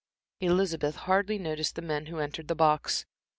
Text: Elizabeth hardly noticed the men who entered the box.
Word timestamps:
Elizabeth 0.39 0.95
hardly 0.95 1.37
noticed 1.37 1.75
the 1.75 1.81
men 1.83 2.07
who 2.07 2.17
entered 2.17 2.47
the 2.47 2.55
box. 2.55 3.05